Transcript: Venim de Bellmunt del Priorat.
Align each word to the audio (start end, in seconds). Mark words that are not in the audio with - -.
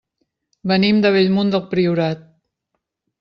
Venim 0.71 1.03
de 1.03 1.11
Bellmunt 1.17 1.53
del 1.57 1.63
Priorat. 1.75 2.25